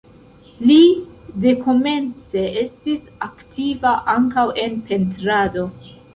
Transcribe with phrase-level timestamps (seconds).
[0.69, 0.77] Li
[1.43, 5.71] dekomence estis aktiva ankaŭ en pentrado.